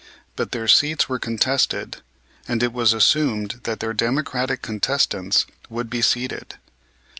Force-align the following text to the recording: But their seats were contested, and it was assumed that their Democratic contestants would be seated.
But 0.35 0.51
their 0.51 0.67
seats 0.67 1.07
were 1.07 1.19
contested, 1.19 1.97
and 2.47 2.63
it 2.63 2.73
was 2.73 2.91
assumed 2.91 3.59
that 3.65 3.81
their 3.81 3.93
Democratic 3.93 4.63
contestants 4.63 5.45
would 5.69 5.91
be 5.91 6.01
seated. 6.01 6.55